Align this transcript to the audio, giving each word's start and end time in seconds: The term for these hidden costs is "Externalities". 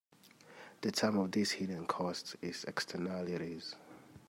The 0.81 0.91
term 0.91 1.13
for 1.17 1.27
these 1.27 1.51
hidden 1.51 1.85
costs 1.85 2.35
is 2.41 2.63
"Externalities". 2.63 3.75